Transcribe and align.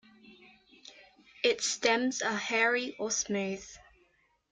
Its 1.43 1.67
stems 1.67 2.23
are 2.23 2.35
hairy 2.35 2.95
or 2.97 3.11
smooth. 3.11 3.63